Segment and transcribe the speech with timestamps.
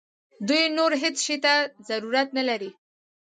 [0.47, 1.53] دوی نور هیڅ شي ته
[1.89, 2.71] ضرورت نه لري.